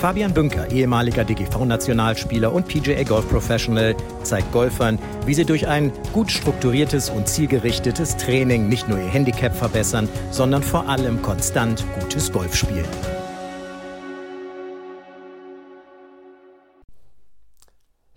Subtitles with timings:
[0.00, 6.30] Fabian Bünker, ehemaliger DGV-Nationalspieler und PGA Golf Professional, zeigt Golfern, wie sie durch ein gut
[6.30, 12.54] strukturiertes und zielgerichtetes Training nicht nur ihr Handicap verbessern, sondern vor allem konstant gutes Golf
[12.54, 12.84] spielen.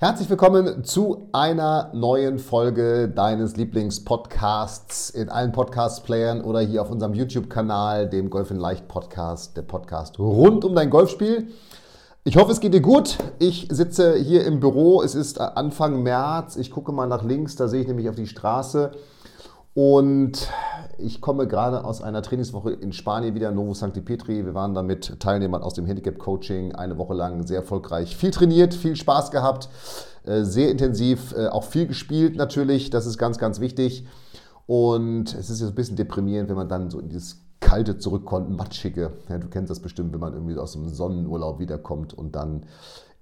[0.01, 7.13] Herzlich willkommen zu einer neuen Folge deines Lieblingspodcasts in allen Podcast-Playern oder hier auf unserem
[7.13, 11.49] YouTube-Kanal, dem Golf in Leicht Podcast, der Podcast rund um dein Golfspiel.
[12.29, 13.17] Ich hoffe, es geht dir gut.
[13.39, 15.01] Ich sitze hier im Büro.
[15.01, 16.57] Es ist Anfang März.
[16.57, 18.91] Ich gucke mal nach links, da sehe ich nämlich auf die Straße.
[19.73, 20.47] Und
[20.99, 24.45] ich komme gerade aus einer Trainingswoche in Spanien wieder, Novo Sancti Petri.
[24.45, 28.15] Wir waren da mit Teilnehmern aus dem Handicap-Coaching eine Woche lang sehr erfolgreich.
[28.15, 29.67] Viel trainiert, viel Spaß gehabt,
[30.23, 32.91] äh, sehr intensiv, äh, auch viel gespielt natürlich.
[32.91, 34.05] Das ist ganz, ganz wichtig.
[34.67, 38.49] Und es ist jetzt ein bisschen deprimierend, wenn man dann so in dieses kalte zurückkommt,
[38.49, 39.11] matschige.
[39.29, 42.63] Ja, du kennst das bestimmt, wenn man irgendwie aus einem Sonnenurlaub wiederkommt und dann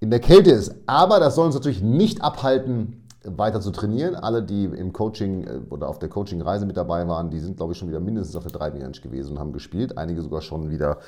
[0.00, 0.74] in der Kälte ist.
[0.86, 4.14] Aber das soll uns natürlich nicht abhalten, weiter zu trainieren.
[4.14, 7.74] Alle, die im Coaching äh, oder auf der Coaching-Reise mit dabei waren, die sind, glaube
[7.74, 9.98] ich, schon wieder mindestens auf der Driving Range gewesen und haben gespielt.
[9.98, 10.98] Einige sogar schon wieder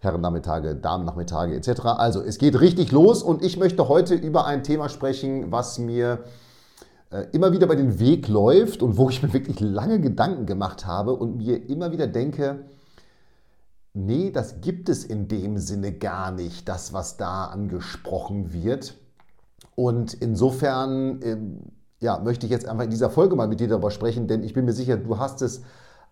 [0.00, 1.82] Herrennachmittage, Damennachmittage etc.
[1.84, 6.24] Also es geht richtig los und ich möchte heute über ein Thema sprechen, was mir
[7.10, 10.86] äh, immer wieder bei den Weg läuft und wo ich mir wirklich lange Gedanken gemacht
[10.86, 12.64] habe und mir immer wieder denke,
[13.94, 18.98] nee, das gibt es in dem Sinne gar nicht, das, was da angesprochen wird.
[19.74, 21.58] Und insofern ähm,
[22.00, 24.54] ja, möchte ich jetzt einfach in dieser Folge mal mit dir darüber sprechen, denn ich
[24.54, 25.62] bin mir sicher, du hast es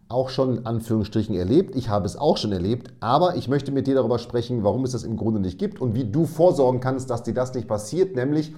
[0.08, 1.76] auch schon in Anführungsstrichen erlebt.
[1.76, 4.92] Ich habe es auch schon erlebt, aber ich möchte mit dir darüber sprechen, warum es
[4.92, 8.16] das im Grunde nicht gibt und wie du vorsorgen kannst, dass dir das nicht passiert.
[8.16, 8.54] Nämlich,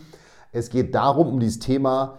[0.52, 2.18] es geht darum, um dieses Thema,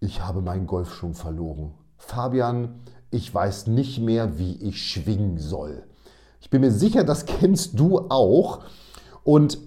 [0.00, 1.74] ich habe meinen Golfschwung verloren.
[1.96, 2.80] Fabian,
[3.10, 5.84] ich weiß nicht mehr, wie ich schwingen soll.
[6.40, 8.60] Ich bin mir sicher, das kennst du auch.
[9.24, 9.58] Und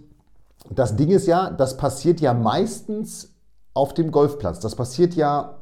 [0.69, 3.34] das Ding ist ja, das passiert ja meistens
[3.73, 4.59] auf dem Golfplatz.
[4.59, 5.59] Das passiert ja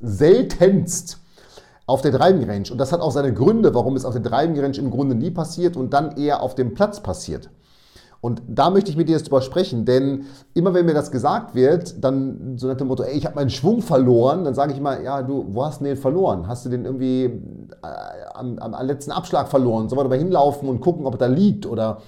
[0.00, 1.18] seltenst
[1.86, 2.68] auf der Driving Range.
[2.70, 5.30] Und das hat auch seine Gründe, warum es auf der Driving Range im Grunde nie
[5.30, 7.50] passiert und dann eher auf dem Platz passiert.
[8.20, 11.54] Und da möchte ich mit dir jetzt drüber sprechen, denn immer wenn mir das gesagt
[11.54, 14.78] wird, dann so nach dem Motto, ey, ich habe meinen Schwung verloren, dann sage ich
[14.78, 16.46] immer, ja, du, wo hast du den verloren?
[16.46, 17.86] Hast du den irgendwie äh,
[18.34, 19.88] am, am, letzten Abschlag verloren?
[19.88, 21.64] Sollen wir dabei hinlaufen und gucken, ob er da liegt?
[21.64, 22.02] Oder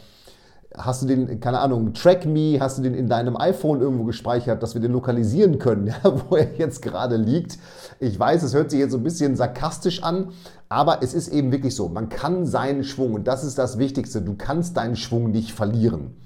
[0.76, 4.62] Hast du den, keine Ahnung, Track Me, hast du den in deinem iPhone irgendwo gespeichert,
[4.62, 7.58] dass wir den lokalisieren können, ja, wo er jetzt gerade liegt?
[8.00, 10.30] Ich weiß, es hört sich jetzt so ein bisschen sarkastisch an,
[10.68, 11.88] aber es ist eben wirklich so.
[11.88, 16.16] Man kann seinen Schwung, und das ist das Wichtigste, du kannst deinen Schwung nicht verlieren.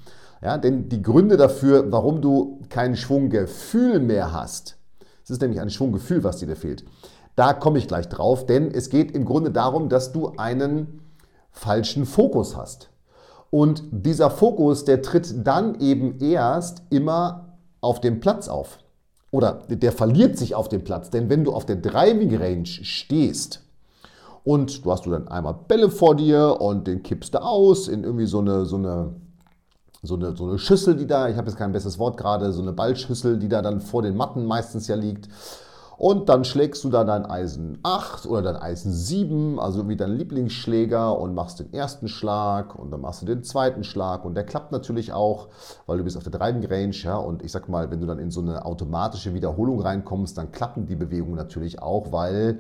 [0.43, 4.77] Ja, denn die Gründe dafür, warum du kein Schwunggefühl mehr hast,
[5.25, 6.85] es ist nämlich ein Schwunggefühl, was dir fehlt,
[7.35, 11.01] da komme ich gleich drauf, denn es geht im Grunde darum, dass du einen
[11.51, 12.91] falschen Fokus hast.
[13.51, 18.79] Und dieser Fokus, der tritt dann eben erst immer auf dem Platz auf.
[19.31, 21.11] Oder der verliert sich auf dem Platz.
[21.11, 23.63] Denn wenn du auf der Driving Range stehst
[24.45, 28.05] und du hast du dann einmal Bälle vor dir und den kippst du aus in
[28.05, 29.15] irgendwie so eine, so eine,
[30.03, 32.63] so eine, so eine Schüssel, die da, ich habe jetzt kein besseres Wort gerade, so
[32.63, 35.29] eine Ballschüssel, die da dann vor den Matten meistens ja liegt.
[35.99, 40.13] Und dann schlägst du da dein Eisen 8 oder dein Eisen 7, also wie dein
[40.13, 44.45] Lieblingsschläger und machst den ersten Schlag und dann machst du den zweiten Schlag und der
[44.45, 45.49] klappt natürlich auch,
[45.87, 48.19] weil du bist auf der Driving Range, ja, und ich sag mal, wenn du dann
[48.19, 52.59] in so eine automatische Wiederholung reinkommst, dann klappen die Bewegungen natürlich auch, weil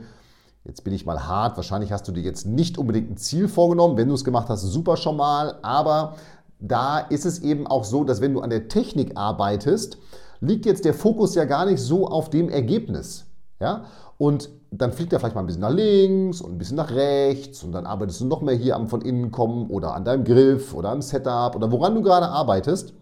[0.64, 1.56] Jetzt bin ich mal hart.
[1.56, 3.96] Wahrscheinlich hast du dir jetzt nicht unbedingt ein Ziel vorgenommen.
[3.96, 5.60] Wenn du es gemacht hast, super schon mal.
[5.62, 6.16] Aber
[6.58, 9.98] da ist es eben auch so, dass wenn du an der Technik arbeitest,
[10.40, 13.26] liegt jetzt der Fokus ja gar nicht so auf dem Ergebnis.
[13.60, 13.84] Ja?
[14.18, 17.62] Und dann fliegt er vielleicht mal ein bisschen nach links und ein bisschen nach rechts
[17.62, 20.74] und dann arbeitest du noch mehr hier am von innen kommen oder an deinem Griff
[20.74, 22.92] oder am Setup oder woran du gerade arbeitest.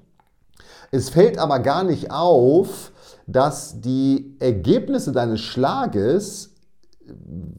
[0.90, 2.92] Es fällt aber gar nicht auf,
[3.26, 6.54] dass die Ergebnisse deines Schlages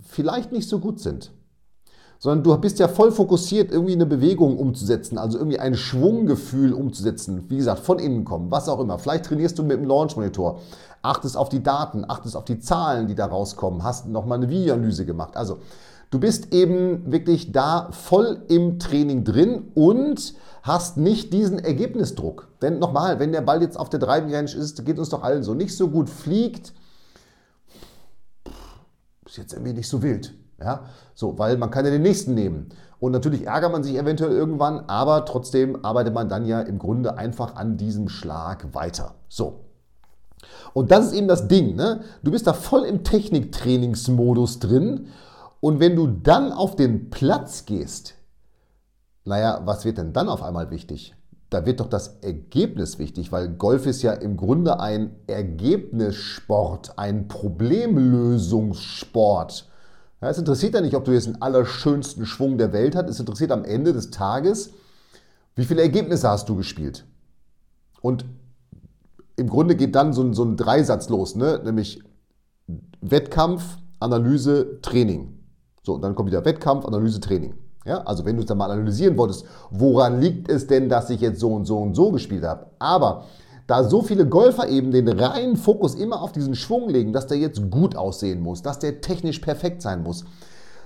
[0.01, 1.31] vielleicht nicht so gut sind
[2.20, 7.46] sondern du bist ja voll fokussiert, irgendwie eine Bewegung umzusetzen, also irgendwie ein Schwunggefühl umzusetzen.
[7.50, 9.00] Wie gesagt, von innen kommen, was auch immer.
[9.00, 10.60] Vielleicht trainierst du mit dem Launch-Monitor,
[11.02, 15.06] achtest auf die Daten, achtest auf die Zahlen, die da rauskommen, hast nochmal eine Videoanalyse
[15.06, 15.38] gemacht.
[15.38, 15.60] Also
[16.10, 20.34] du bist eben wirklich da voll im Training drin und
[20.64, 22.48] hast nicht diesen Ergebnisdruck.
[22.62, 25.44] Denn nochmal, wenn der Ball jetzt auf der Driving Range ist, geht uns doch allen
[25.44, 26.74] so, nicht so gut fliegt,
[29.26, 30.34] ist jetzt irgendwie nicht so wild.
[30.60, 30.86] Ja?
[31.13, 32.69] So, weil man kann ja den nächsten nehmen.
[33.00, 37.18] Und natürlich ärgert man sich eventuell irgendwann, aber trotzdem arbeitet man dann ja im Grunde
[37.18, 39.16] einfach an diesem Schlag weiter.
[39.28, 39.66] So.
[40.74, 41.75] Und das ist eben das Ding.
[41.75, 42.02] Ne?
[42.24, 45.07] Du bist da voll im Techniktrainingsmodus drin.
[45.60, 48.16] Und wenn du dann auf den Platz gehst,
[49.24, 51.16] naja, was wird denn dann auf einmal wichtig?
[51.50, 57.28] Da wird doch das Ergebnis wichtig, weil Golf ist ja im Grunde ein Ergebnissport, ein
[57.28, 59.69] Problemlösungssport.
[60.25, 63.07] Ja, es interessiert ja nicht, ob du jetzt den allerschönsten Schwung der Welt hast.
[63.12, 64.72] Es interessiert am Ende des Tages,
[65.54, 67.06] wie viele Ergebnisse hast du gespielt.
[68.01, 68.25] Und
[69.36, 71.62] im Grunde geht dann so ein, so ein Dreisatz los, ne?
[71.63, 72.01] nämlich
[73.01, 75.38] Wettkampf, Analyse, Training.
[75.83, 77.54] So, und dann kommt wieder Wettkampf, Analyse, Training.
[77.86, 81.21] Ja, also wenn du es dann mal analysieren wolltest, woran liegt es denn, dass ich
[81.21, 82.71] jetzt so und so und so gespielt habe?
[82.80, 83.25] Aber
[83.68, 87.38] da so viele Golfer eben den reinen Fokus immer auf diesen Schwung legen, dass der
[87.38, 90.26] jetzt gut aussehen muss, dass der technisch perfekt sein muss,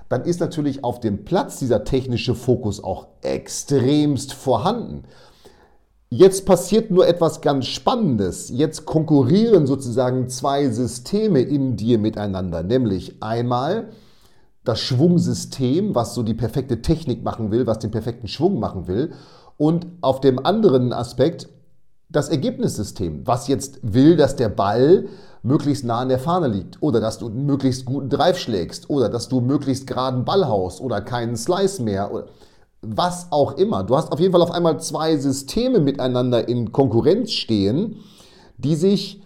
[0.08, 5.04] dann ist natürlich auf dem Platz dieser technische Fokus auch extremst vorhanden.
[6.08, 8.48] Jetzt passiert nur etwas ganz Spannendes.
[8.48, 13.90] Jetzt konkurrieren sozusagen zwei Systeme in dir miteinander, nämlich einmal
[14.64, 19.12] das Schwungsystem, was so die perfekte Technik machen will, was den perfekten Schwung machen will,
[19.56, 21.48] und auf dem anderen Aspekt
[22.10, 25.08] das Ergebnissystem, was jetzt will, dass der Ball
[25.42, 29.28] möglichst nah an der Fahne liegt oder dass du möglichst guten Drive schlägst oder dass
[29.28, 32.26] du möglichst geraden Ball haust oder keinen Slice mehr oder
[32.82, 33.84] was auch immer.
[33.84, 37.96] Du hast auf jeden Fall auf einmal zwei Systeme miteinander in Konkurrenz stehen,
[38.56, 39.22] die sich,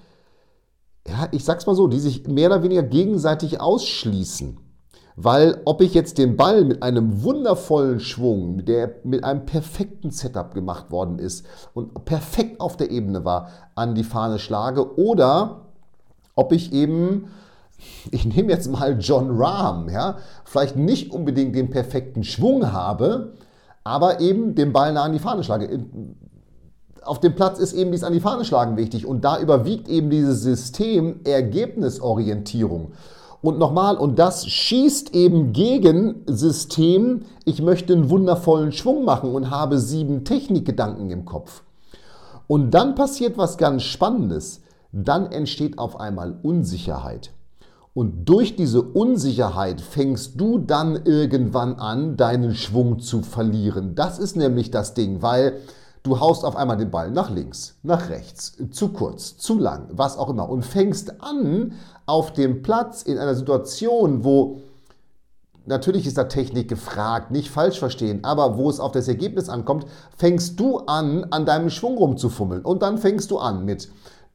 [1.06, 4.58] ja, ich sag's mal so, die sich mehr oder weniger gegenseitig ausschließen.
[5.16, 10.54] Weil ob ich jetzt den Ball mit einem wundervollen Schwung, der mit einem perfekten Setup
[10.54, 15.66] gemacht worden ist und perfekt auf der Ebene war, an die Fahne schlage oder
[16.34, 17.28] ob ich eben,
[18.10, 23.34] ich nehme jetzt mal John Rahm, ja, vielleicht nicht unbedingt den perfekten Schwung habe,
[23.84, 25.84] aber eben den Ball nah an die Fahne schlage.
[27.02, 30.10] Auf dem Platz ist eben dieses an die Fahne schlagen wichtig und da überwiegt eben
[30.10, 32.92] dieses System Ergebnisorientierung.
[33.44, 39.50] Und nochmal, und das schießt eben gegen System, ich möchte einen wundervollen Schwung machen und
[39.50, 41.62] habe sieben Technikgedanken im Kopf.
[42.46, 44.62] Und dann passiert was ganz Spannendes.
[44.92, 47.32] Dann entsteht auf einmal Unsicherheit.
[47.92, 53.94] Und durch diese Unsicherheit fängst du dann irgendwann an, deinen Schwung zu verlieren.
[53.94, 55.60] Das ist nämlich das Ding, weil
[56.06, 60.18] Du haust auf einmal den Ball nach links, nach rechts, zu kurz, zu lang, was
[60.18, 61.72] auch immer und fängst an
[62.04, 64.60] auf dem Platz in einer Situation, wo
[65.64, 69.86] natürlich ist da Technik gefragt, nicht falsch verstehen, aber wo es auf das Ergebnis ankommt,
[70.14, 72.66] fängst du an, an deinem Schwung rumzufummeln.
[72.66, 73.88] Und dann fängst du an mit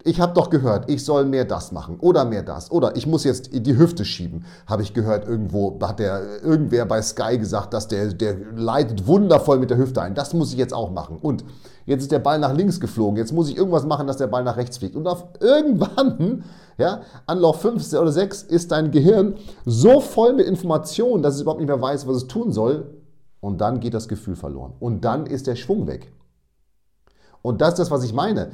[0.05, 3.25] ich habe doch gehört, ich soll mehr das machen oder mehr das oder ich muss
[3.25, 4.45] jetzt die Hüfte schieben.
[4.65, 9.59] Habe ich gehört, irgendwo hat der irgendwer bei Sky gesagt, dass der, der leitet wundervoll
[9.59, 10.15] mit der Hüfte ein.
[10.15, 11.17] Das muss ich jetzt auch machen.
[11.21, 11.43] Und
[11.85, 13.17] jetzt ist der Ball nach links geflogen.
[13.17, 14.95] Jetzt muss ich irgendwas machen, dass der Ball nach rechts fliegt.
[14.95, 16.45] Und auf irgendwann,
[16.77, 19.35] ja, Anlauf 5 oder 6 ist dein Gehirn
[19.65, 22.89] so voll mit Informationen, dass es überhaupt nicht mehr weiß, was es tun soll.
[23.41, 24.73] Und dann geht das Gefühl verloren.
[24.79, 26.13] Und dann ist der Schwung weg.
[27.41, 28.51] Und das ist das, was ich meine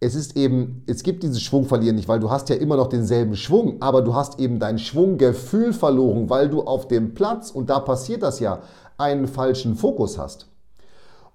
[0.00, 3.36] es ist eben, es gibt dieses Schwungverlieren nicht, weil du hast ja immer noch denselben
[3.36, 7.80] Schwung, aber du hast eben dein Schwunggefühl verloren, weil du auf dem Platz, und da
[7.80, 8.62] passiert das ja,
[8.96, 10.48] einen falschen Fokus hast.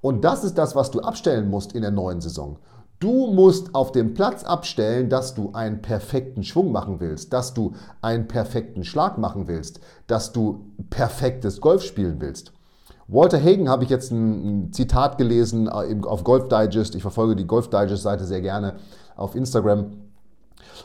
[0.01, 2.57] Und das ist das, was du abstellen musst in der neuen Saison.
[2.99, 7.73] Du musst auf dem Platz abstellen, dass du einen perfekten Schwung machen willst, dass du
[8.01, 12.54] einen perfekten Schlag machen willst, dass du perfektes Golf spielen willst.
[13.07, 16.95] Walter Hagen habe ich jetzt ein, Zitat gelesen äh, auf Golf Digest.
[16.95, 18.75] Ich verfolge die Golf Digest-Seite sehr gerne
[19.15, 19.91] auf Instagram.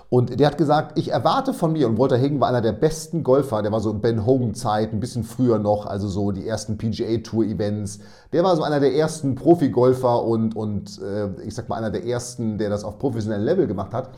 [0.08, 3.22] Und der hat gesagt, ich erwarte von mir, und Walter Hagen war einer der besten
[3.22, 8.00] Golfer, der war so Ben Hogan-Zeit, ein bisschen früher noch, also so die ersten PGA-Tour-Events.
[8.32, 12.04] Der war so einer der ersten Profi-Golfer und, und äh, ich sag mal einer der
[12.04, 14.10] ersten, der das auf professionellem Level gemacht hat.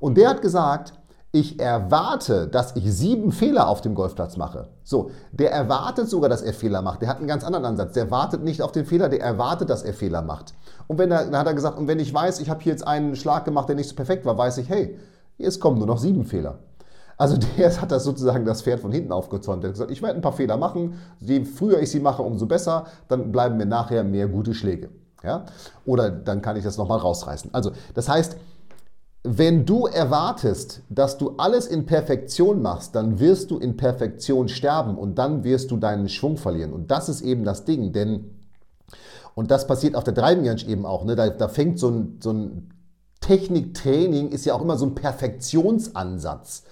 [0.00, 0.92] Und der hat gesagt,
[1.34, 4.68] ich erwarte, dass ich sieben Fehler auf dem Golfplatz mache.
[4.84, 7.02] So, der erwartet sogar, dass er Fehler macht.
[7.02, 7.94] Der hat einen ganz anderen Ansatz.
[7.94, 10.54] Der wartet nicht auf den Fehler, der erwartet, dass er Fehler macht.
[10.86, 12.86] Und wenn er, dann hat er gesagt, und wenn ich weiß, ich habe hier jetzt
[12.86, 14.96] einen Schlag gemacht, der nicht so perfekt war, weiß ich, hey,
[15.36, 16.60] es kommen nur noch sieben Fehler.
[17.16, 19.64] Also der hat das sozusagen das Pferd von hinten aufgezäumt.
[19.64, 21.00] Der hat gesagt, ich werde ein paar Fehler machen.
[21.18, 22.84] Je früher ich sie mache, umso besser.
[23.08, 24.90] Dann bleiben mir nachher mehr gute Schläge.
[25.24, 25.46] Ja?
[25.84, 27.52] Oder dann kann ich das nochmal rausreißen.
[27.52, 28.36] Also das heißt,
[29.26, 34.98] wenn du erwartest, dass du alles in Perfektion machst, dann wirst du in Perfektion sterben
[34.98, 36.74] und dann wirst du deinen Schwung verlieren.
[36.74, 38.36] Und das ist eben das Ding, denn,
[39.34, 41.16] und das passiert auf der Range eben auch, ne?
[41.16, 42.70] da, da fängt so ein, so ein
[43.22, 46.64] Techniktraining, ist ja auch immer so ein Perfektionsansatz.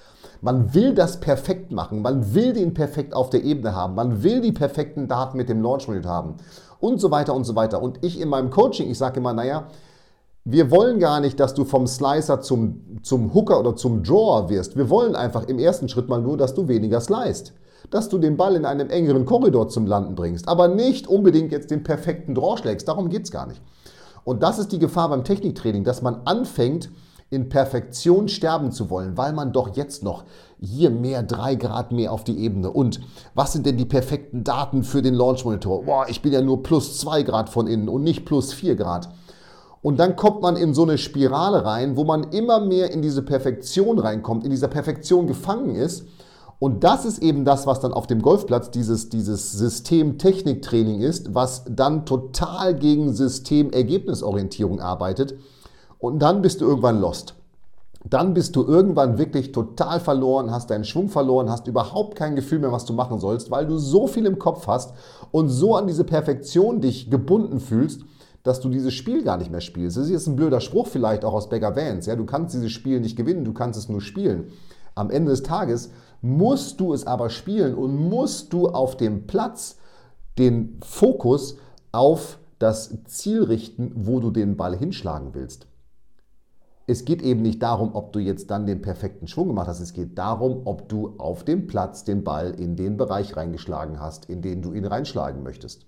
[0.42, 4.42] Man will das perfekt machen, man will den perfekt auf der Ebene haben, man will
[4.42, 6.34] die perfekten Daten mit dem Launch Monitor haben
[6.80, 7.80] und so weiter und so weiter.
[7.80, 9.68] Und ich in meinem Coaching, ich sage immer, naja,
[10.44, 14.76] wir wollen gar nicht, dass du vom Slicer zum, zum Hooker oder zum Drawer wirst.
[14.76, 17.52] Wir wollen einfach im ersten Schritt mal nur, dass du weniger slicest.
[17.90, 20.48] Dass du den Ball in einem engeren Korridor zum Landen bringst.
[20.48, 22.88] Aber nicht unbedingt jetzt den perfekten Draw schlägst.
[22.88, 23.60] Darum geht es gar nicht.
[24.24, 26.90] Und das ist die Gefahr beim Techniktraining, dass man anfängt,
[27.30, 30.24] in Perfektion sterben zu wollen, weil man doch jetzt noch
[30.60, 32.70] hier mehr, drei Grad mehr auf die Ebene.
[32.70, 33.00] Und
[33.34, 35.84] was sind denn die perfekten Daten für den Launch Monitor?
[35.84, 39.08] Boah, ich bin ja nur plus zwei Grad von innen und nicht plus vier Grad.
[39.82, 43.22] Und dann kommt man in so eine Spirale rein, wo man immer mehr in diese
[43.22, 46.06] Perfektion reinkommt, in dieser Perfektion gefangen ist.
[46.60, 51.64] Und das ist eben das, was dann auf dem Golfplatz dieses, dieses System-Technik-Training ist, was
[51.68, 55.34] dann total gegen System-Ergebnisorientierung arbeitet
[55.98, 57.34] und dann bist du irgendwann lost.
[58.04, 62.58] Dann bist du irgendwann wirklich total verloren, hast deinen Schwung verloren, hast überhaupt kein Gefühl
[62.58, 64.94] mehr, was du machen sollst, weil du so viel im Kopf hast
[65.30, 68.02] und so an diese Perfektion dich gebunden fühlst,
[68.42, 69.96] dass du dieses Spiel gar nicht mehr spielst.
[69.96, 72.10] Das ist jetzt ein blöder Spruch vielleicht auch aus Beggar Vance.
[72.10, 74.48] Ja, du kannst dieses Spiel nicht gewinnen, du kannst es nur spielen.
[74.94, 79.76] Am Ende des Tages musst du es aber spielen und musst du auf dem Platz
[80.38, 81.56] den Fokus
[81.92, 85.66] auf das Ziel richten, wo du den Ball hinschlagen willst
[86.86, 89.80] es geht eben nicht darum, ob du jetzt dann den perfekten Schwung gemacht hast.
[89.80, 94.26] Es geht darum, ob du auf dem Platz den Ball in den Bereich reingeschlagen hast,
[94.26, 95.86] in den du ihn reinschlagen möchtest.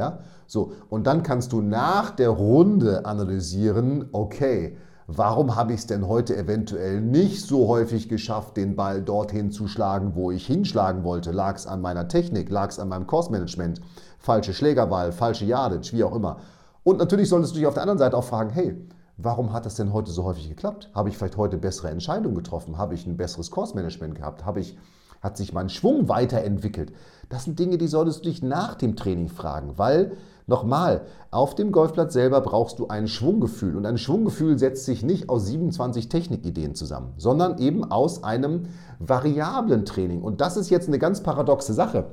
[0.00, 0.72] Ja, so.
[0.88, 6.34] Und dann kannst du nach der Runde analysieren, okay, warum habe ich es denn heute
[6.34, 11.32] eventuell nicht so häufig geschafft, den Ball dorthin zu schlagen, wo ich hinschlagen wollte?
[11.32, 12.48] Lag es an meiner Technik?
[12.48, 13.82] Lag es an meinem Kursmanagement?
[14.18, 16.38] Falsche Schlägerball, falsche Yardage, wie auch immer.
[16.82, 18.74] Und natürlich solltest du dich auf der anderen Seite auch fragen, hey,
[19.22, 20.88] Warum hat das denn heute so häufig geklappt?
[20.94, 22.78] Habe ich vielleicht heute bessere Entscheidungen getroffen?
[22.78, 24.46] Habe ich ein besseres Kursmanagement gehabt?
[24.46, 24.78] Habe ich,
[25.20, 26.92] hat sich mein Schwung weiterentwickelt?
[27.28, 30.16] Das sind Dinge, die solltest du dich nach dem Training fragen, weil
[30.50, 33.76] Nochmal, auf dem Golfplatz selber brauchst du ein Schwunggefühl.
[33.76, 38.64] Und ein Schwunggefühl setzt sich nicht aus 27 Technikideen zusammen, sondern eben aus einem
[38.98, 40.22] variablen Training.
[40.22, 42.06] Und das ist jetzt eine ganz paradoxe Sache.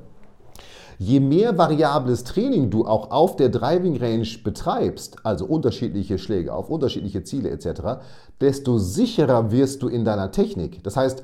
[1.00, 6.70] Je mehr variables Training du auch auf der Driving Range betreibst, also unterschiedliche Schläge auf
[6.70, 8.04] unterschiedliche Ziele etc.,
[8.40, 10.84] desto sicherer wirst du in deiner Technik.
[10.84, 11.24] Das heißt,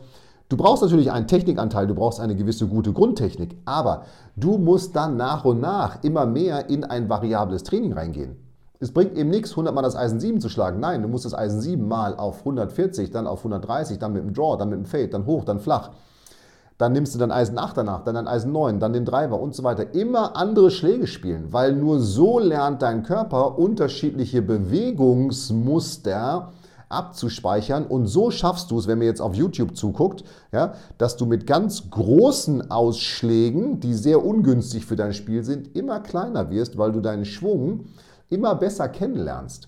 [0.49, 4.03] Du brauchst natürlich einen Technikanteil, du brauchst eine gewisse gute Grundtechnik, aber
[4.35, 8.35] du musst dann nach und nach immer mehr in ein variables Training reingehen.
[8.79, 10.81] Es bringt eben nichts, 100 mal das Eisen 7 zu schlagen.
[10.81, 14.33] Nein, du musst das Eisen 7 mal auf 140, dann auf 130, dann mit dem
[14.33, 15.91] Draw, dann mit dem Fade, dann hoch, dann flach.
[16.77, 19.55] Dann nimmst du dann Eisen 8 danach, dann ein Eisen 9, dann den Driver und
[19.55, 19.93] so weiter.
[19.93, 26.51] Immer andere Schläge spielen, weil nur so lernt dein Körper unterschiedliche Bewegungsmuster
[26.93, 31.25] abzuspeichern und so schaffst du es, wenn mir jetzt auf YouTube zuguckt, ja, dass du
[31.25, 36.91] mit ganz großen Ausschlägen, die sehr ungünstig für dein Spiel sind, immer kleiner wirst, weil
[36.91, 37.85] du deinen Schwung
[38.29, 39.67] immer besser kennenlernst.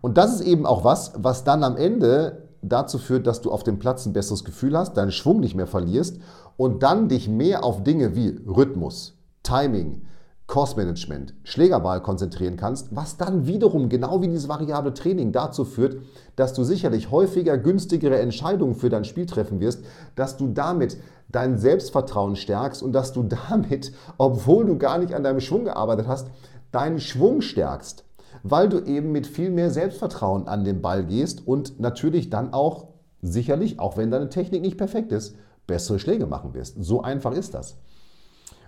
[0.00, 3.64] Und das ist eben auch was, was dann am Ende dazu führt, dass du auf
[3.64, 6.18] dem Platz ein besseres Gefühl hast, deinen Schwung nicht mehr verlierst
[6.56, 10.02] und dann dich mehr auf Dinge wie Rhythmus, Timing,
[10.46, 15.96] Kursmanagement, Schlägerball konzentrieren kannst, was dann wiederum genau wie dieses variable Training dazu führt,
[16.36, 19.84] dass du sicherlich häufiger günstigere Entscheidungen für dein Spiel treffen wirst,
[20.14, 20.98] dass du damit
[21.30, 26.06] dein Selbstvertrauen stärkst und dass du damit, obwohl du gar nicht an deinem Schwung gearbeitet
[26.06, 26.28] hast,
[26.70, 28.04] deinen Schwung stärkst
[28.42, 32.88] weil du eben mit viel mehr Selbstvertrauen an den Ball gehst und natürlich dann auch
[33.20, 36.76] sicherlich, auch wenn deine Technik nicht perfekt ist, bessere Schläge machen wirst.
[36.82, 37.76] So einfach ist das.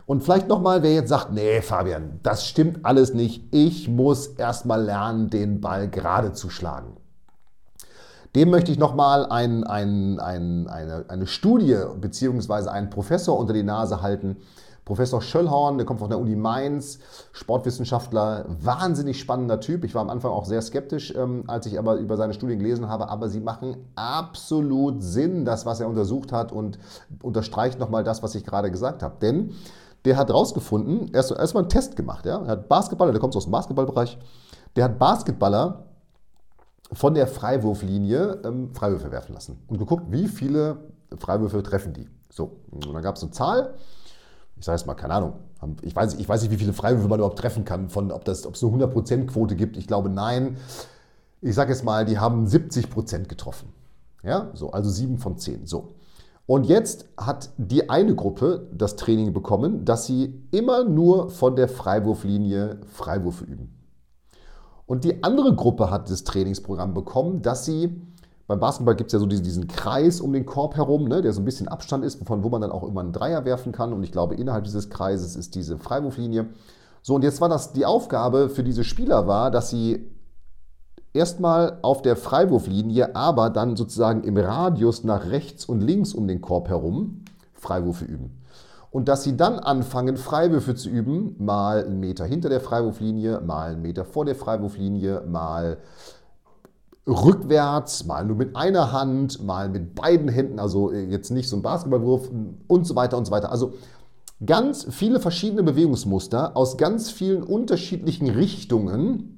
[0.07, 3.43] Und vielleicht nochmal, wer jetzt sagt, nee, Fabian, das stimmt alles nicht.
[3.53, 6.97] Ich muss erstmal lernen, den Ball gerade zu schlagen.
[8.35, 12.69] Dem möchte ich nochmal ein, ein, ein, eine, eine Studie bzw.
[12.69, 14.39] einen Professor unter die Nase halten,
[14.85, 16.99] Professor Schöllhorn, der kommt von der Uni Mainz,
[17.33, 19.83] Sportwissenschaftler, wahnsinnig spannender Typ.
[19.85, 22.89] Ich war am Anfang auch sehr skeptisch, ähm, als ich aber über seine Studien gelesen
[22.89, 26.79] habe, aber sie machen absolut Sinn, das, was er untersucht hat und
[27.23, 29.15] unterstreicht nochmal das, was ich gerade gesagt habe.
[29.23, 29.55] Denn
[30.05, 32.27] der hat rausgefunden, er hat erstmal einen Test gemacht.
[32.27, 32.43] Ja?
[32.43, 34.19] Er hat Basketballer, der kommt aus dem Basketballbereich,
[34.77, 35.85] der hat Basketballer
[36.93, 40.77] von der Freiwurflinie ähm, Freiwürfe werfen lassen und geguckt, wie viele
[41.19, 42.09] Freiwürfe treffen die.
[42.31, 43.75] So, und dann gab es eine Zahl
[44.57, 45.35] ich sage es mal, keine Ahnung,
[45.83, 48.47] ich weiß, ich weiß nicht, wie viele Freiwürfe man überhaupt treffen kann, von, ob, das,
[48.47, 49.77] ob es eine 100%-Quote gibt.
[49.77, 50.57] Ich glaube, nein.
[51.41, 53.69] Ich sage jetzt mal, die haben 70% getroffen.
[54.23, 55.67] Ja, so, also 7 von 10.
[55.67, 55.95] So.
[56.47, 61.69] Und jetzt hat die eine Gruppe das Training bekommen, dass sie immer nur von der
[61.69, 63.75] Freiwurflinie Freiwürfe üben.
[64.87, 68.03] Und die andere Gruppe hat das Trainingsprogramm bekommen, dass sie
[68.47, 71.41] beim Basketball gibt es ja so diesen, Kreis um den Korb herum, ne, der so
[71.41, 73.95] ein bisschen Abstand ist, von wo man dann auch immer einen Dreier werfen kann.
[73.95, 76.49] Und ich glaube, innerhalb dieses Kreises ist diese Freiwurflinie.
[77.01, 80.14] So, und jetzt war das die Aufgabe für diese Spieler war, dass sie
[81.15, 86.43] erstmal auf der Freiwurflinie, aber dann sozusagen im Radius nach rechts und links um den
[86.43, 87.23] Korb herum
[87.55, 88.43] Freiwürfe üben.
[88.91, 93.73] Und dass sie dann anfangen, Freiwürfe zu üben, mal einen Meter hinter der Freiwurflinie, mal
[93.73, 95.79] einen Meter vor der Freiwurflinie, mal
[97.07, 101.57] rückwärts, mal nur mit einer Hand, mal mit beiden Händen, also äh, jetzt nicht so
[101.57, 102.31] ein Basketballwurf
[102.67, 103.51] und so weiter und so weiter.
[103.51, 103.75] Also
[104.45, 109.34] ganz viele verschiedene Bewegungsmuster aus ganz vielen unterschiedlichen Richtungen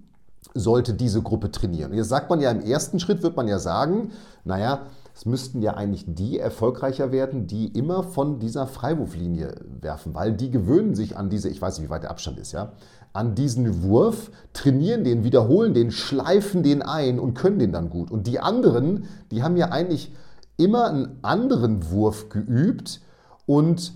[0.54, 1.92] sollte diese Gruppe trainieren.
[1.92, 4.12] jetzt sagt man ja im ersten Schritt, wird man ja sagen,
[4.44, 10.32] naja, es müssten ja eigentlich die erfolgreicher werden, die immer von dieser Freiwurflinie werfen, weil
[10.32, 12.72] die gewöhnen sich an diese, ich weiß nicht, wie weit der Abstand ist, ja,
[13.14, 18.10] an diesen Wurf, trainieren den, wiederholen den, schleifen den ein und können den dann gut.
[18.10, 20.14] Und die anderen, die haben ja eigentlich
[20.58, 23.00] immer einen anderen Wurf geübt
[23.46, 23.94] und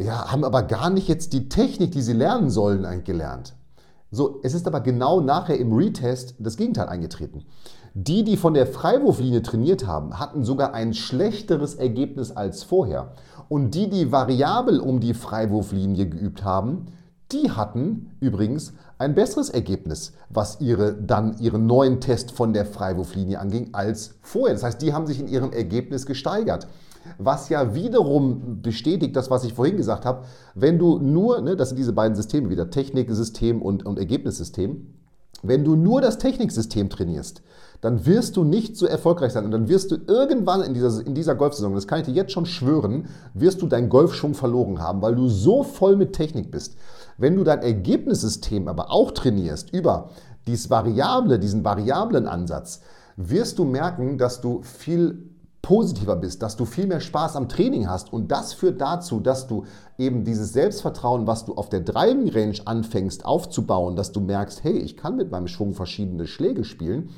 [0.00, 3.54] ja, haben aber gar nicht jetzt die Technik, die sie lernen sollen, eigentlich gelernt.
[4.14, 7.44] So, es ist aber genau nachher im Retest das Gegenteil eingetreten.
[7.94, 13.14] Die, die von der Freiwurflinie trainiert haben, hatten sogar ein schlechteres Ergebnis als vorher.
[13.48, 16.88] Und die, die variabel um die Freiwurflinie geübt haben,
[17.32, 23.40] die hatten übrigens ein besseres Ergebnis, was ihre, dann ihren neuen Test von der Freiwurflinie
[23.40, 24.54] anging, als vorher.
[24.54, 26.68] Das heißt, die haben sich in ihrem Ergebnis gesteigert.
[27.18, 31.70] Was ja wiederum bestätigt, das, was ich vorhin gesagt habe, wenn du nur, ne, das
[31.70, 34.86] sind diese beiden Systeme wieder, Techniksystem und, und Ergebnissystem,
[35.42, 37.42] wenn du nur das Techniksystem trainierst,
[37.80, 39.44] dann wirst du nicht so erfolgreich sein.
[39.44, 42.32] Und dann wirst du irgendwann in dieser, in dieser Golfsaison, das kann ich dir jetzt
[42.32, 46.76] schon schwören, wirst du deinen Golfschwung verloren haben, weil du so voll mit Technik bist.
[47.18, 50.10] Wenn du dein Ergebnissystem aber auch trainierst über
[50.46, 52.82] dieses Variable, diesen variablen Ansatz,
[53.16, 55.31] wirst du merken, dass du viel
[55.62, 58.12] positiver bist, dass du viel mehr Spaß am Training hast.
[58.12, 59.64] Und das führt dazu, dass du
[59.96, 64.76] eben dieses Selbstvertrauen, was du auf der Driving Range anfängst aufzubauen, dass du merkst, hey,
[64.76, 67.10] ich kann mit meinem Schwung verschiedene Schläge spielen,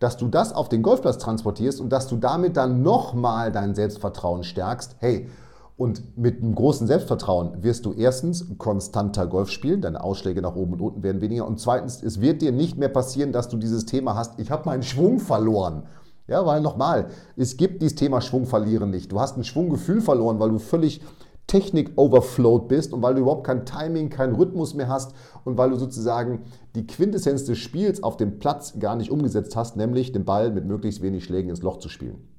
[0.00, 4.42] dass du das auf den Golfplatz transportierst und dass du damit dann nochmal dein Selbstvertrauen
[4.42, 4.96] stärkst.
[4.98, 5.28] Hey,
[5.76, 10.74] und mit einem großen Selbstvertrauen wirst du erstens konstanter Golf spielen, deine Ausschläge nach oben
[10.74, 11.46] und unten werden weniger.
[11.46, 14.66] Und zweitens, es wird dir nicht mehr passieren, dass du dieses Thema hast, ich habe
[14.66, 15.84] meinen Schwung verloren.
[16.26, 19.12] Ja, weil nochmal, es gibt dieses Thema Schwung verlieren nicht.
[19.12, 21.02] Du hast ein Schwunggefühl verloren, weil du völlig
[21.46, 25.76] Technik-overflowed bist und weil du überhaupt kein Timing, keinen Rhythmus mehr hast und weil du
[25.76, 30.50] sozusagen die Quintessenz des Spiels auf dem Platz gar nicht umgesetzt hast, nämlich den Ball
[30.50, 32.33] mit möglichst wenig Schlägen ins Loch zu spielen.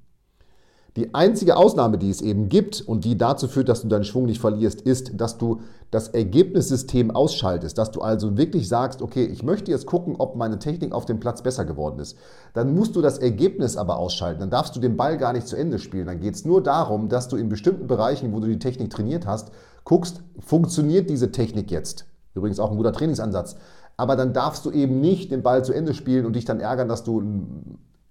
[0.96, 4.26] Die einzige Ausnahme, die es eben gibt und die dazu führt, dass du deinen Schwung
[4.26, 5.60] nicht verlierst, ist, dass du
[5.92, 10.58] das Ergebnissystem ausschaltest, dass du also wirklich sagst, okay, ich möchte jetzt gucken, ob meine
[10.58, 12.18] Technik auf dem Platz besser geworden ist.
[12.54, 15.58] Dann musst du das Ergebnis aber ausschalten, dann darfst du den Ball gar nicht zu
[15.58, 16.08] Ende spielen.
[16.08, 19.28] Dann geht es nur darum, dass du in bestimmten Bereichen, wo du die Technik trainiert
[19.28, 19.52] hast,
[19.84, 22.06] guckst, funktioniert diese Technik jetzt.
[22.36, 23.58] Übrigens auch ein guter Trainingsansatz.
[23.98, 26.88] Aber dann darfst du eben nicht den Ball zu Ende spielen und dich dann ärgern,
[26.88, 27.22] dass du,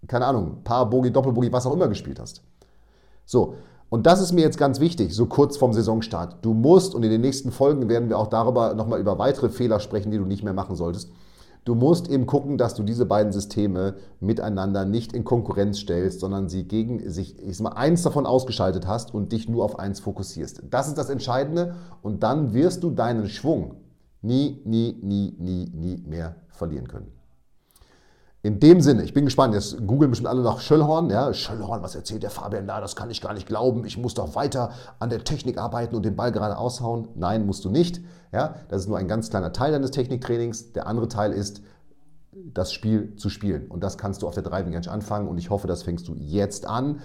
[0.07, 2.42] keine Ahnung, paar Bogi, Doppelbogi, was auch immer gespielt hast.
[3.24, 3.54] So,
[3.90, 6.38] und das ist mir jetzt ganz wichtig, so kurz vorm Saisonstart.
[6.42, 9.78] Du musst, und in den nächsten Folgen werden wir auch darüber nochmal über weitere Fehler
[9.78, 11.10] sprechen, die du nicht mehr machen solltest.
[11.64, 16.48] Du musst eben gucken, dass du diese beiden Systeme miteinander nicht in Konkurrenz stellst, sondern
[16.48, 20.00] sie gegen sich, ich sag mal, eins davon ausgeschaltet hast und dich nur auf eins
[20.00, 20.64] fokussierst.
[20.70, 23.76] Das ist das Entscheidende und dann wirst du deinen Schwung
[24.20, 27.10] nie, nie, nie, nie, nie mehr verlieren können.
[28.44, 31.09] In dem Sinne, ich bin gespannt, jetzt googeln bestimmt alle nach Schöllhorn.
[31.09, 32.78] Ja, Schöllhorn, was erzählt der Fabian da?
[32.78, 33.87] Das kann ich gar nicht glauben.
[33.87, 37.09] Ich muss doch weiter an der Technik arbeiten und den Ball gerade aushauen.
[37.14, 38.02] Nein, musst du nicht.
[38.33, 40.74] Ja, das ist nur ein ganz kleiner Teil deines Techniktrainings.
[40.74, 41.62] Der andere Teil ist,
[42.52, 43.68] das Spiel zu spielen.
[43.68, 45.26] Und das kannst du auf der Driving Range anfangen.
[45.26, 47.00] Und ich hoffe, das fängst du jetzt an.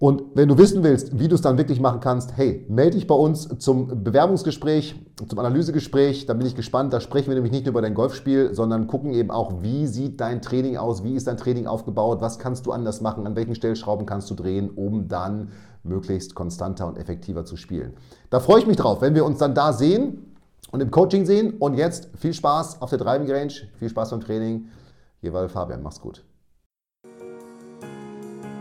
[0.00, 3.06] Und wenn du wissen willst, wie du es dann wirklich machen kannst, hey, melde dich
[3.06, 4.94] bei uns zum Bewerbungsgespräch,
[5.28, 6.24] zum Analysegespräch.
[6.24, 6.94] Da bin ich gespannt.
[6.94, 10.18] Da sprechen wir nämlich nicht nur über dein Golfspiel, sondern gucken eben auch, wie sieht
[10.22, 13.54] dein Training aus, wie ist dein Training aufgebaut, was kannst du anders machen, an welchen
[13.54, 15.50] Stellschrauben kannst du drehen, um dann
[15.82, 17.92] möglichst konstanter und effektiver zu spielen.
[18.30, 20.34] Da freue ich mich drauf, wenn wir uns dann da sehen
[20.72, 21.58] und im Coaching sehen.
[21.58, 24.68] Und jetzt viel Spaß auf der Driving Range, viel Spaß beim Training.
[25.20, 26.24] War Fabian, mach's gut.